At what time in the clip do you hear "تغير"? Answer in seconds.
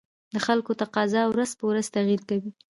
1.95-2.21